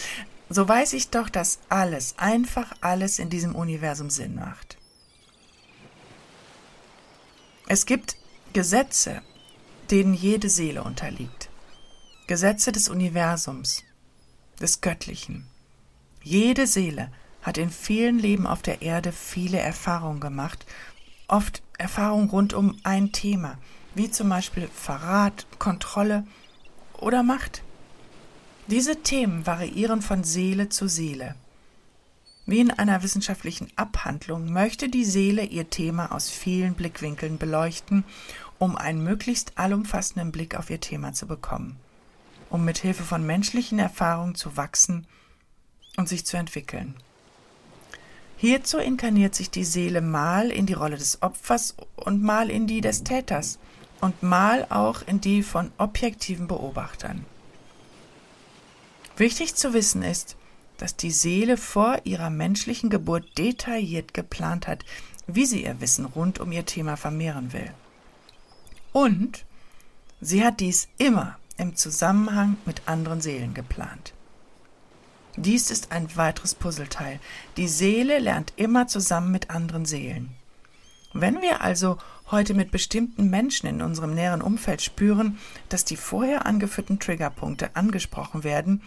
so 0.48 0.66
weiß 0.66 0.92
ich 0.92 1.10
doch, 1.10 1.28
dass 1.28 1.58
alles, 1.68 2.14
einfach 2.18 2.72
alles 2.80 3.18
in 3.18 3.30
diesem 3.30 3.54
Universum 3.54 4.10
Sinn 4.10 4.34
macht. 4.34 4.78
Es 7.66 7.86
gibt 7.86 8.16
Gesetze, 8.52 9.22
denen 9.90 10.14
jede 10.14 10.48
Seele 10.48 10.84
unterliegt. 10.84 11.48
Gesetze 12.26 12.72
des 12.72 12.88
Universums, 12.88 13.82
des 14.60 14.80
Göttlichen. 14.80 15.46
Jede 16.22 16.66
Seele 16.66 17.10
hat 17.42 17.58
in 17.58 17.70
vielen 17.70 18.18
Leben 18.18 18.46
auf 18.46 18.62
der 18.62 18.80
Erde 18.80 19.12
viele 19.12 19.58
Erfahrungen 19.58 20.20
gemacht 20.20 20.64
oft 21.28 21.62
Erfahrungen 21.78 22.30
rund 22.30 22.54
um 22.54 22.76
ein 22.82 23.12
Thema, 23.12 23.58
wie 23.94 24.10
zum 24.10 24.28
Beispiel 24.28 24.68
Verrat, 24.68 25.46
Kontrolle 25.58 26.24
oder 26.98 27.22
Macht. 27.22 27.62
Diese 28.66 29.02
Themen 29.02 29.46
variieren 29.46 30.02
von 30.02 30.24
Seele 30.24 30.68
zu 30.68 30.88
Seele. 30.88 31.34
Wie 32.46 32.60
in 32.60 32.70
einer 32.70 33.02
wissenschaftlichen 33.02 33.68
Abhandlung 33.76 34.52
möchte 34.52 34.88
die 34.88 35.04
Seele 35.04 35.44
ihr 35.44 35.70
Thema 35.70 36.12
aus 36.12 36.28
vielen 36.28 36.74
Blickwinkeln 36.74 37.38
beleuchten, 37.38 38.04
um 38.58 38.76
einen 38.76 39.02
möglichst 39.02 39.58
allumfassenden 39.58 40.30
Blick 40.30 40.54
auf 40.54 40.70
ihr 40.70 40.80
Thema 40.80 41.12
zu 41.14 41.26
bekommen, 41.26 41.76
um 42.50 42.64
mit 42.64 42.78
Hilfe 42.78 43.02
von 43.02 43.24
menschlichen 43.24 43.78
Erfahrungen 43.78 44.34
zu 44.34 44.56
wachsen 44.56 45.06
und 45.96 46.08
sich 46.08 46.26
zu 46.26 46.36
entwickeln. 46.36 46.94
Hierzu 48.44 48.76
inkarniert 48.76 49.34
sich 49.34 49.48
die 49.48 49.64
Seele 49.64 50.02
mal 50.02 50.50
in 50.50 50.66
die 50.66 50.74
Rolle 50.74 50.98
des 50.98 51.22
Opfers 51.22 51.74
und 51.96 52.22
mal 52.22 52.50
in 52.50 52.66
die 52.66 52.82
des 52.82 53.02
Täters 53.02 53.58
und 54.02 54.22
mal 54.22 54.66
auch 54.68 55.00
in 55.06 55.22
die 55.22 55.42
von 55.42 55.72
objektiven 55.78 56.46
Beobachtern. 56.46 57.24
Wichtig 59.16 59.54
zu 59.54 59.72
wissen 59.72 60.02
ist, 60.02 60.36
dass 60.76 60.94
die 60.94 61.10
Seele 61.10 61.56
vor 61.56 62.02
ihrer 62.04 62.28
menschlichen 62.28 62.90
Geburt 62.90 63.24
detailliert 63.38 64.12
geplant 64.12 64.66
hat, 64.66 64.84
wie 65.26 65.46
sie 65.46 65.64
ihr 65.64 65.80
Wissen 65.80 66.04
rund 66.04 66.38
um 66.38 66.52
ihr 66.52 66.66
Thema 66.66 66.98
vermehren 66.98 67.54
will. 67.54 67.70
Und 68.92 69.46
sie 70.20 70.44
hat 70.44 70.60
dies 70.60 70.88
immer 70.98 71.38
im 71.56 71.76
Zusammenhang 71.76 72.58
mit 72.66 72.82
anderen 72.84 73.22
Seelen 73.22 73.54
geplant. 73.54 74.12
Dies 75.36 75.70
ist 75.70 75.90
ein 75.90 76.16
weiteres 76.16 76.54
Puzzleteil. 76.54 77.18
Die 77.56 77.66
Seele 77.66 78.18
lernt 78.20 78.52
immer 78.56 78.86
zusammen 78.86 79.32
mit 79.32 79.50
anderen 79.50 79.84
Seelen. 79.84 80.30
Wenn 81.12 81.42
wir 81.42 81.60
also 81.60 81.98
heute 82.30 82.54
mit 82.54 82.70
bestimmten 82.70 83.30
Menschen 83.30 83.68
in 83.68 83.82
unserem 83.82 84.14
näheren 84.14 84.42
Umfeld 84.42 84.82
spüren, 84.82 85.38
dass 85.68 85.84
die 85.84 85.96
vorher 85.96 86.46
angeführten 86.46 86.98
Triggerpunkte 86.98 87.74
angesprochen 87.74 88.44
werden, 88.44 88.82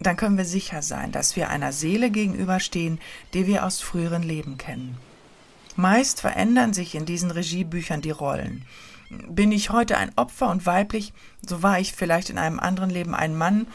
dann 0.00 0.16
können 0.16 0.36
wir 0.36 0.44
sicher 0.44 0.82
sein, 0.82 1.12
dass 1.12 1.36
wir 1.36 1.50
einer 1.50 1.72
Seele 1.72 2.10
gegenüberstehen, 2.10 3.00
die 3.32 3.46
wir 3.46 3.64
aus 3.64 3.80
früheren 3.80 4.22
Leben 4.22 4.58
kennen. 4.58 4.96
Meist 5.76 6.20
verändern 6.20 6.72
sich 6.72 6.94
in 6.94 7.06
diesen 7.06 7.30
Regiebüchern 7.30 8.00
die 8.00 8.10
Rollen. 8.10 8.64
Bin 9.10 9.52
ich 9.52 9.70
heute 9.70 9.96
ein 9.96 10.12
Opfer 10.16 10.50
und 10.50 10.66
weiblich, 10.66 11.12
so 11.46 11.62
war 11.62 11.78
ich 11.78 11.92
vielleicht 11.92 12.30
in 12.30 12.38
einem 12.38 12.58
anderen 12.58 12.90
Leben 12.90 13.14
ein 13.14 13.36
Mann 13.36 13.66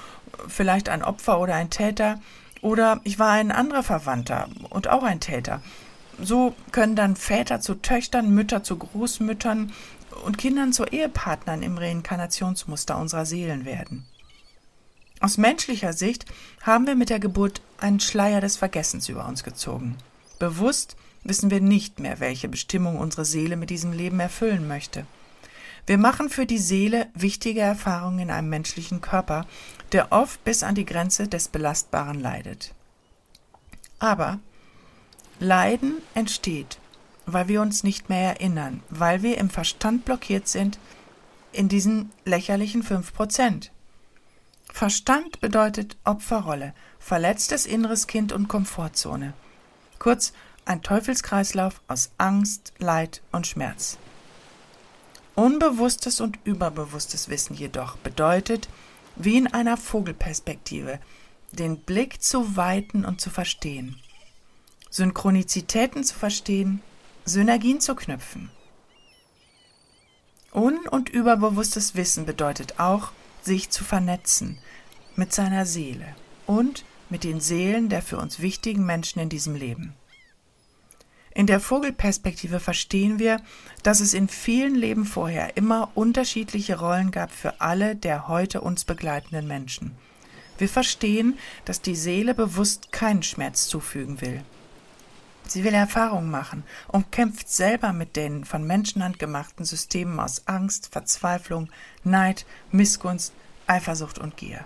vielleicht 0.47 0.89
ein 0.89 1.03
Opfer 1.03 1.39
oder 1.39 1.55
ein 1.55 1.69
Täter, 1.69 2.19
oder 2.61 3.01
ich 3.03 3.17
war 3.17 3.31
ein 3.31 3.51
anderer 3.51 3.83
Verwandter 3.83 4.47
und 4.69 4.87
auch 4.87 5.03
ein 5.03 5.19
Täter. 5.19 5.61
So 6.21 6.55
können 6.71 6.95
dann 6.95 7.15
Väter 7.15 7.59
zu 7.59 7.75
Töchtern, 7.75 8.33
Mütter 8.33 8.63
zu 8.63 8.77
Großmüttern 8.77 9.71
und 10.25 10.37
Kindern 10.37 10.71
zu 10.71 10.85
Ehepartnern 10.85 11.63
im 11.63 11.77
Reinkarnationsmuster 11.77 12.97
unserer 12.97 13.25
Seelen 13.25 13.65
werden. 13.65 14.05
Aus 15.19 15.37
menschlicher 15.37 15.93
Sicht 15.93 16.25
haben 16.61 16.85
wir 16.85 16.95
mit 16.95 17.09
der 17.09 17.19
Geburt 17.19 17.61
einen 17.79 17.99
Schleier 17.99 18.41
des 18.41 18.57
Vergessens 18.57 19.09
über 19.09 19.27
uns 19.27 19.43
gezogen. 19.43 19.97
Bewusst 20.37 20.95
wissen 21.23 21.49
wir 21.49 21.61
nicht 21.61 21.99
mehr, 21.99 22.19
welche 22.19 22.47
Bestimmung 22.47 22.97
unsere 22.97 23.25
Seele 23.25 23.55
mit 23.55 23.69
diesem 23.69 23.91
Leben 23.91 24.19
erfüllen 24.19 24.67
möchte. 24.67 25.05
Wir 25.85 25.97
machen 25.97 26.29
für 26.29 26.45
die 26.45 26.59
Seele 26.59 27.07
wichtige 27.13 27.61
Erfahrungen 27.61 28.19
in 28.19 28.31
einem 28.31 28.49
menschlichen 28.49 29.01
Körper, 29.01 29.45
der 29.91 30.11
oft 30.11 30.43
bis 30.43 30.63
an 30.63 30.75
die 30.75 30.85
Grenze 30.85 31.27
des 31.27 31.47
Belastbaren 31.47 32.19
leidet. 32.19 32.73
Aber 33.99 34.39
Leiden 35.39 35.95
entsteht, 36.13 36.79
weil 37.25 37.47
wir 37.47 37.61
uns 37.61 37.83
nicht 37.83 38.09
mehr 38.09 38.35
erinnern, 38.35 38.83
weil 38.89 39.23
wir 39.23 39.37
im 39.37 39.49
Verstand 39.49 40.05
blockiert 40.05 40.47
sind 40.47 40.79
in 41.51 41.67
diesen 41.67 42.11
lächerlichen 42.25 42.83
fünf 42.83 43.13
Prozent. 43.13 43.71
Verstand 44.71 45.41
bedeutet 45.41 45.97
Opferrolle, 46.05 46.73
verletztes 46.99 47.65
inneres 47.65 48.07
Kind 48.07 48.31
und 48.31 48.47
Komfortzone. 48.47 49.33
Kurz 49.99 50.31
ein 50.65 50.81
Teufelskreislauf 50.81 51.81
aus 51.87 52.11
Angst, 52.17 52.73
Leid 52.77 53.21
und 53.31 53.47
Schmerz. 53.47 53.97
Unbewusstes 55.35 56.19
und 56.19 56.39
überbewusstes 56.43 57.29
Wissen 57.29 57.55
jedoch 57.55 57.95
bedeutet, 57.97 58.67
wie 59.15 59.37
in 59.37 59.47
einer 59.47 59.77
Vogelperspektive, 59.77 60.99
den 61.51 61.77
Blick 61.77 62.21
zu 62.21 62.55
weiten 62.55 63.05
und 63.05 63.21
zu 63.21 63.29
verstehen, 63.29 63.97
Synchronizitäten 64.89 66.03
zu 66.03 66.15
verstehen, 66.15 66.81
Synergien 67.25 67.79
zu 67.81 67.95
knüpfen. 67.95 68.49
Un- 70.53 70.87
und 70.89 71.09
überbewusstes 71.09 71.95
Wissen 71.95 72.25
bedeutet 72.25 72.79
auch, 72.79 73.11
sich 73.41 73.69
zu 73.69 73.83
vernetzen 73.83 74.57
mit 75.15 75.33
seiner 75.33 75.65
Seele 75.65 76.15
und 76.45 76.83
mit 77.09 77.23
den 77.23 77.39
Seelen 77.39 77.89
der 77.89 78.01
für 78.01 78.17
uns 78.17 78.39
wichtigen 78.39 78.85
Menschen 78.85 79.19
in 79.19 79.29
diesem 79.29 79.55
Leben. 79.55 79.93
In 81.33 81.47
der 81.47 81.61
Vogelperspektive 81.61 82.59
verstehen 82.59 83.17
wir, 83.17 83.41
dass 83.83 84.01
es 84.01 84.13
in 84.13 84.27
vielen 84.27 84.75
Leben 84.75 85.05
vorher 85.05 85.55
immer 85.55 85.89
unterschiedliche 85.95 86.79
Rollen 86.79 87.11
gab 87.11 87.31
für 87.31 87.61
alle 87.61 87.95
der 87.95 88.27
heute 88.27 88.61
uns 88.61 88.83
begleitenden 88.83 89.47
Menschen. 89.47 89.95
Wir 90.57 90.67
verstehen, 90.67 91.37
dass 91.65 91.81
die 91.81 91.95
Seele 91.95 92.35
bewusst 92.35 92.91
keinen 92.91 93.23
Schmerz 93.23 93.67
zufügen 93.67 94.21
will. 94.21 94.43
Sie 95.47 95.63
will 95.63 95.73
Erfahrungen 95.73 96.29
machen 96.29 96.63
und 96.87 97.11
kämpft 97.11 97.49
selber 97.49 97.93
mit 97.93 98.15
den 98.15 98.45
von 98.45 98.65
Menschenhand 98.65 99.17
gemachten 99.17 99.65
Systemen 99.65 100.19
aus 100.19 100.47
Angst, 100.47 100.89
Verzweiflung, 100.91 101.69
Neid, 102.03 102.45
Missgunst, 102.71 103.33
Eifersucht 103.67 104.19
und 104.19 104.37
Gier. 104.37 104.65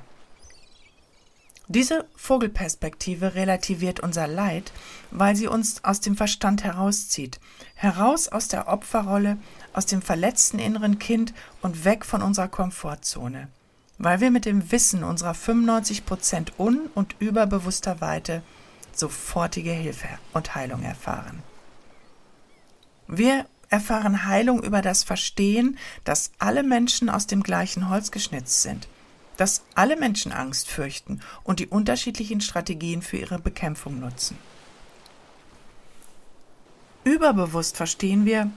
Diese 1.68 2.06
Vogelperspektive 2.16 3.34
relativiert 3.34 4.00
unser 4.00 4.28
Leid, 4.28 4.72
weil 5.10 5.36
sie 5.36 5.48
uns 5.48 5.84
aus 5.84 6.00
dem 6.00 6.16
Verstand 6.16 6.64
herauszieht, 6.64 7.40
heraus 7.74 8.28
aus 8.28 8.48
der 8.48 8.68
Opferrolle, 8.68 9.38
aus 9.74 9.88
dem 9.88 10.04
verletzten 10.04 10.60
inneren 10.60 11.00
Kind 11.00 11.34
und 11.64 11.84
weg 11.84 12.06
von 12.06 12.22
unserer 12.22 12.50
Komfortzone, 12.50 13.48
weil 13.98 14.22
wir 14.22 14.30
mit 14.30 14.46
dem 14.46 14.72
Wissen 14.72 15.04
unserer 15.04 15.34
95% 15.34 16.60
un- 16.60 16.88
und 16.94 17.16
überbewusster 17.18 18.00
Weite 18.00 18.44
sofortige 18.94 19.72
Hilfe 19.72 20.08
und 20.34 20.54
Heilung 20.54 20.84
erfahren. 20.84 21.42
Wir 23.08 23.48
erfahren 23.70 24.26
Heilung 24.26 24.64
über 24.64 24.84
das 24.84 25.04
Verstehen, 25.04 25.80
dass 26.04 26.32
alle 26.38 26.62
Menschen 26.62 27.10
aus 27.10 27.26
dem 27.26 27.42
gleichen 27.42 27.90
Holz 27.90 28.12
geschnitzt 28.12 28.62
sind 28.62 28.88
dass 29.38 29.64
alle 29.76 29.98
Menschen 29.98 30.32
Angst 30.32 30.70
fürchten 30.70 31.22
und 31.44 31.60
die 31.60 31.68
unterschiedlichen 31.68 32.42
Strategien 32.42 33.02
für 33.02 33.18
ihre 33.18 33.40
Bekämpfung 33.40 34.00
nutzen. 34.00 34.38
Überbewusst 37.04 37.78
verstehen 37.78 38.26
wir, 38.26 38.50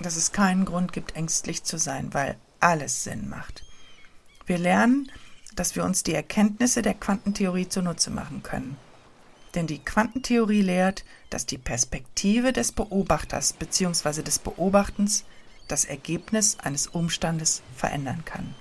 dass 0.00 0.16
es 0.16 0.32
keinen 0.32 0.64
Grund 0.64 0.92
gibt, 0.92 1.16
ängstlich 1.16 1.64
zu 1.64 1.78
sein, 1.78 2.12
weil 2.14 2.36
alles 2.60 3.04
Sinn 3.04 3.28
macht. 3.28 3.64
Wir 4.46 4.58
lernen, 4.58 5.10
dass 5.56 5.74
wir 5.74 5.84
uns 5.84 6.02
die 6.02 6.14
Erkenntnisse 6.14 6.82
der 6.82 6.94
Quantentheorie 6.94 7.68
zunutze 7.68 8.10
machen 8.10 8.42
können. 8.42 8.76
Denn 9.54 9.66
die 9.66 9.78
Quantentheorie 9.78 10.62
lehrt, 10.62 11.04
dass 11.30 11.46
die 11.46 11.58
Perspektive 11.58 12.52
des 12.52 12.72
Beobachters 12.72 13.54
bzw. 13.54 14.22
des 14.22 14.38
Beobachtens 14.38 15.24
das 15.66 15.84
Ergebnis 15.84 16.58
eines 16.60 16.86
Umstandes 16.86 17.62
verändern 17.74 18.24
kann. 18.24 18.54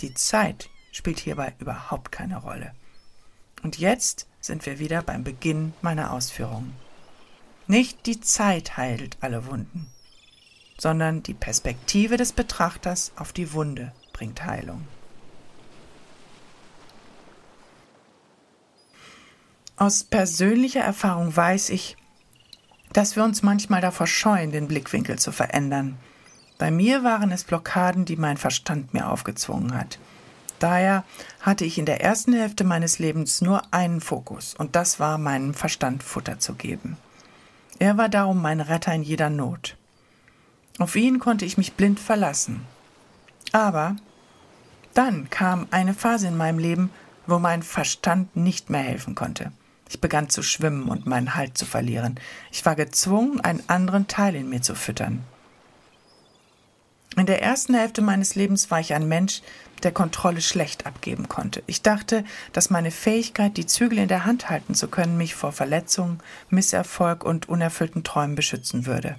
Die 0.00 0.14
Zeit 0.14 0.70
spielt 0.92 1.18
hierbei 1.18 1.54
überhaupt 1.58 2.12
keine 2.12 2.38
Rolle. 2.38 2.72
Und 3.62 3.78
jetzt 3.78 4.26
sind 4.40 4.64
wir 4.66 4.78
wieder 4.78 5.02
beim 5.02 5.24
Beginn 5.24 5.72
meiner 5.82 6.12
Ausführungen. 6.12 6.74
Nicht 7.66 8.06
die 8.06 8.20
Zeit 8.20 8.76
heilt 8.76 9.18
alle 9.20 9.46
Wunden, 9.46 9.88
sondern 10.78 11.22
die 11.22 11.34
Perspektive 11.34 12.16
des 12.16 12.32
Betrachters 12.32 13.12
auf 13.16 13.32
die 13.32 13.52
Wunde 13.52 13.92
bringt 14.12 14.44
Heilung. 14.44 14.86
Aus 19.76 20.02
persönlicher 20.02 20.80
Erfahrung 20.80 21.36
weiß 21.36 21.70
ich, 21.70 21.96
dass 22.92 23.16
wir 23.16 23.22
uns 23.22 23.42
manchmal 23.42 23.80
davor 23.80 24.06
scheuen, 24.06 24.50
den 24.50 24.66
Blickwinkel 24.66 25.18
zu 25.18 25.30
verändern. 25.30 25.98
Bei 26.58 26.72
mir 26.72 27.04
waren 27.04 27.30
es 27.30 27.44
Blockaden, 27.44 28.04
die 28.04 28.16
mein 28.16 28.36
Verstand 28.36 28.92
mir 28.92 29.08
aufgezwungen 29.08 29.74
hat. 29.74 29.98
Daher 30.58 31.04
hatte 31.40 31.64
ich 31.64 31.78
in 31.78 31.86
der 31.86 32.02
ersten 32.02 32.32
Hälfte 32.32 32.64
meines 32.64 32.98
Lebens 32.98 33.40
nur 33.40 33.62
einen 33.72 34.00
Fokus, 34.00 34.54
und 34.54 34.74
das 34.74 34.98
war 34.98 35.16
meinem 35.18 35.54
Verstand 35.54 36.02
Futter 36.02 36.40
zu 36.40 36.54
geben. 36.54 36.96
Er 37.78 37.96
war 37.96 38.08
darum 38.08 38.42
mein 38.42 38.60
Retter 38.60 38.92
in 38.92 39.04
jeder 39.04 39.30
Not. 39.30 39.76
Auf 40.78 40.96
ihn 40.96 41.20
konnte 41.20 41.44
ich 41.44 41.58
mich 41.58 41.74
blind 41.74 42.00
verlassen. 42.00 42.62
Aber 43.52 43.94
dann 44.94 45.30
kam 45.30 45.68
eine 45.70 45.94
Phase 45.94 46.26
in 46.26 46.36
meinem 46.36 46.58
Leben, 46.58 46.90
wo 47.28 47.38
mein 47.38 47.62
Verstand 47.62 48.34
nicht 48.34 48.68
mehr 48.68 48.82
helfen 48.82 49.14
konnte. 49.14 49.52
Ich 49.88 50.00
begann 50.00 50.28
zu 50.28 50.42
schwimmen 50.42 50.88
und 50.88 51.06
meinen 51.06 51.36
Halt 51.36 51.56
zu 51.56 51.66
verlieren. 51.66 52.18
Ich 52.50 52.66
war 52.66 52.74
gezwungen, 52.74 53.40
einen 53.40 53.62
anderen 53.68 54.08
Teil 54.08 54.34
in 54.34 54.48
mir 54.48 54.60
zu 54.60 54.74
füttern. 54.74 55.22
In 57.18 57.26
der 57.26 57.42
ersten 57.42 57.74
Hälfte 57.74 58.00
meines 58.00 58.36
Lebens 58.36 58.70
war 58.70 58.78
ich 58.78 58.94
ein 58.94 59.08
Mensch, 59.08 59.42
der 59.82 59.90
Kontrolle 59.90 60.40
schlecht 60.40 60.86
abgeben 60.86 61.28
konnte. 61.28 61.64
Ich 61.66 61.82
dachte, 61.82 62.24
dass 62.52 62.70
meine 62.70 62.92
Fähigkeit, 62.92 63.56
die 63.56 63.66
Zügel 63.66 63.98
in 63.98 64.08
der 64.08 64.24
Hand 64.24 64.50
halten 64.50 64.74
zu 64.74 64.86
können, 64.86 65.16
mich 65.16 65.34
vor 65.34 65.50
Verletzungen, 65.50 66.20
Misserfolg 66.48 67.24
und 67.24 67.48
unerfüllten 67.48 68.04
Träumen 68.04 68.36
beschützen 68.36 68.86
würde. 68.86 69.16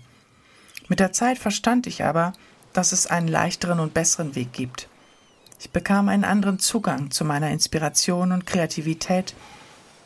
Mit 0.87 1.01
der 1.01 1.11
Zeit 1.11 1.37
verstand 1.37 1.87
ich 1.87 2.05
aber, 2.05 2.31
dass 2.71 2.93
es 2.93 3.05
einen 3.05 3.27
leichteren 3.27 3.81
und 3.81 3.93
besseren 3.93 4.33
Weg 4.33 4.53
gibt. 4.53 4.87
Ich 5.59 5.71
bekam 5.71 6.07
einen 6.07 6.23
anderen 6.23 6.59
Zugang 6.59 7.11
zu 7.11 7.25
meiner 7.25 7.49
Inspiration 7.49 8.31
und 8.31 8.45
Kreativität 8.45 9.35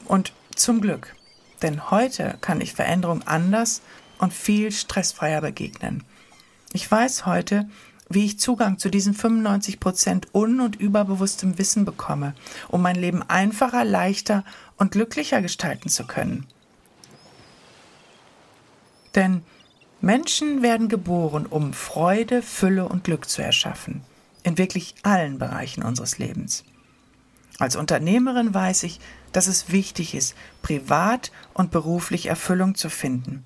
und 0.06 0.34
zum 0.56 0.82
Glück, 0.82 1.16
denn 1.62 1.92
heute 1.92 2.38
kann 2.42 2.60
ich 2.60 2.74
Veränderung 2.74 3.22
anders 3.28 3.82
und 4.18 4.34
viel 4.34 4.72
stressfreier 4.72 5.42
begegnen. 5.42 6.04
Ich 6.74 6.90
weiß 6.90 7.28
heute, 7.28 7.70
wie 8.10 8.26
ich 8.26 8.40
Zugang 8.40 8.80
zu 8.80 8.90
diesen 8.90 9.14
95 9.14 9.80
Prozent 9.80 10.28
un- 10.34 10.60
und 10.60 10.76
überbewusstem 10.76 11.60
Wissen 11.60 11.86
bekomme, 11.86 12.34
um 12.68 12.82
mein 12.82 12.96
Leben 12.96 13.22
einfacher, 13.22 13.86
leichter 13.86 14.44
und 14.78 14.92
glücklicher 14.92 15.44
gestalten 15.44 15.90
zu 15.90 16.06
können. 16.06 16.48
Denn 19.14 19.44
Menschen 20.02 20.64
werden 20.64 20.90
geboren, 20.90 21.46
um 21.46 21.74
Freude, 21.74 22.42
Fülle 22.42 22.88
und 22.90 23.04
Glück 23.04 23.30
zu 23.30 23.44
erschaffen, 23.44 24.02
in 24.42 24.58
wirklich 24.58 24.96
allen 25.04 25.38
Bereichen 25.38 25.84
unseres 25.84 26.18
Lebens. 26.18 26.64
Als 27.60 27.76
Unternehmerin 27.76 28.52
weiß 28.52 28.82
ich, 28.84 29.00
dass 29.32 29.46
es 29.46 29.72
wichtig 29.72 30.16
ist, 30.16 30.36
privat 30.64 31.32
und 31.54 31.70
beruflich 31.70 32.26
Erfüllung 32.26 32.74
zu 32.74 32.90
finden. 32.90 33.46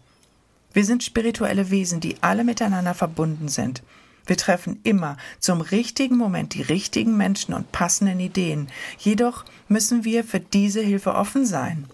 Wir 0.78 0.86
sind 0.86 1.04
spirituelle 1.04 1.72
Wesen, 1.72 2.02
die 2.02 2.18
alle 2.22 2.44
miteinander 2.44 2.94
verbunden 2.94 3.48
sind. 3.48 3.82
Wir 4.28 4.38
treffen 4.38 4.80
immer 4.84 5.18
zum 5.40 5.62
richtigen 5.62 6.18
Moment 6.18 6.54
die 6.54 6.62
richtigen 6.62 7.18
Menschen 7.18 7.56
und 7.56 7.72
passenden 7.72 8.20
Ideen. 8.20 8.68
Jedoch 9.00 9.44
müssen 9.68 10.04
wir 10.04 10.24
für 10.24 10.40
diese 10.40 10.82
Hilfe 10.82 11.16
offen 11.16 11.48
sein. 11.48 11.88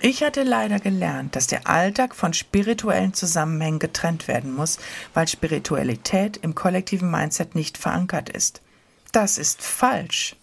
Ich 0.00 0.22
hatte 0.22 0.44
leider 0.44 0.78
gelernt, 0.78 1.34
dass 1.34 1.48
der 1.48 1.66
Alltag 1.68 2.14
von 2.14 2.32
spirituellen 2.32 3.12
Zusammenhängen 3.12 3.80
getrennt 3.80 4.28
werden 4.28 4.54
muss, 4.54 4.78
weil 5.12 5.26
Spiritualität 5.26 6.36
im 6.36 6.54
kollektiven 6.54 7.10
Mindset 7.10 7.56
nicht 7.56 7.76
verankert 7.76 8.28
ist. 8.28 8.62
Das 9.10 9.36
ist 9.36 9.62
falsch. 9.62 10.36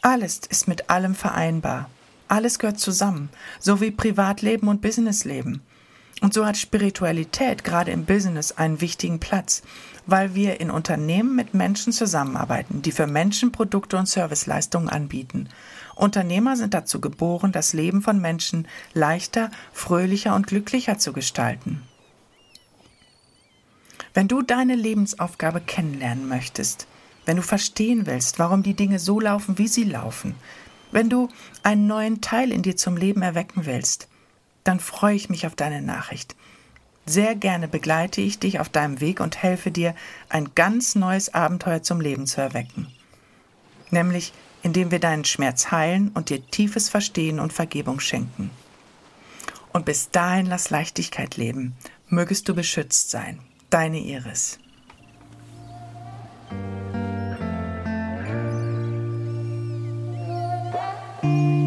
Alles 0.00 0.40
ist 0.48 0.68
mit 0.68 0.88
allem 0.88 1.14
vereinbar. 1.14 1.90
Alles 2.28 2.58
gehört 2.58 2.80
zusammen, 2.80 3.28
so 3.60 3.82
wie 3.82 3.90
Privatleben 3.90 4.68
und 4.68 4.80
Businessleben. 4.80 5.60
Und 6.20 6.34
so 6.34 6.44
hat 6.44 6.56
Spiritualität 6.56 7.62
gerade 7.62 7.92
im 7.92 8.04
Business 8.04 8.52
einen 8.52 8.80
wichtigen 8.80 9.20
Platz, 9.20 9.62
weil 10.06 10.34
wir 10.34 10.60
in 10.60 10.70
Unternehmen 10.70 11.36
mit 11.36 11.54
Menschen 11.54 11.92
zusammenarbeiten, 11.92 12.82
die 12.82 12.92
für 12.92 13.06
Menschen 13.06 13.52
Produkte 13.52 13.96
und 13.96 14.08
Serviceleistungen 14.08 14.88
anbieten. 14.88 15.48
Unternehmer 15.94 16.56
sind 16.56 16.74
dazu 16.74 17.00
geboren, 17.00 17.52
das 17.52 17.72
Leben 17.72 18.02
von 18.02 18.20
Menschen 18.20 18.66
leichter, 18.94 19.50
fröhlicher 19.72 20.34
und 20.34 20.46
glücklicher 20.46 20.98
zu 20.98 21.12
gestalten. 21.12 21.82
Wenn 24.14 24.26
du 24.28 24.42
deine 24.42 24.74
Lebensaufgabe 24.74 25.60
kennenlernen 25.60 26.26
möchtest, 26.28 26.88
wenn 27.26 27.36
du 27.36 27.42
verstehen 27.42 28.06
willst, 28.06 28.38
warum 28.38 28.62
die 28.62 28.74
Dinge 28.74 28.98
so 28.98 29.20
laufen, 29.20 29.58
wie 29.58 29.68
sie 29.68 29.84
laufen, 29.84 30.34
wenn 30.90 31.10
du 31.10 31.28
einen 31.62 31.86
neuen 31.86 32.20
Teil 32.20 32.50
in 32.50 32.62
dir 32.62 32.76
zum 32.76 32.96
Leben 32.96 33.22
erwecken 33.22 33.66
willst, 33.66 34.08
dann 34.68 34.80
freue 34.80 35.16
ich 35.16 35.30
mich 35.30 35.46
auf 35.46 35.54
deine 35.54 35.80
Nachricht. 35.80 36.36
Sehr 37.06 37.34
gerne 37.34 37.68
begleite 37.68 38.20
ich 38.20 38.38
dich 38.38 38.60
auf 38.60 38.68
deinem 38.68 39.00
Weg 39.00 39.18
und 39.18 39.42
helfe 39.42 39.70
dir, 39.70 39.94
ein 40.28 40.54
ganz 40.54 40.94
neues 40.94 41.32
Abenteuer 41.32 41.82
zum 41.82 42.02
Leben 42.02 42.26
zu 42.26 42.42
erwecken. 42.42 42.86
Nämlich, 43.90 44.34
indem 44.62 44.90
wir 44.90 44.98
deinen 44.98 45.24
Schmerz 45.24 45.70
heilen 45.70 46.10
und 46.12 46.28
dir 46.28 46.46
tiefes 46.50 46.90
Verstehen 46.90 47.40
und 47.40 47.54
Vergebung 47.54 47.98
schenken. 47.98 48.50
Und 49.72 49.86
bis 49.86 50.10
dahin 50.10 50.44
lass 50.44 50.68
Leichtigkeit 50.68 51.38
leben. 51.38 51.74
Mögest 52.10 52.46
du 52.46 52.54
beschützt 52.54 53.10
sein. 53.10 53.38
Deine 53.70 54.00
Iris. 54.00 54.58
Musik 61.22 61.57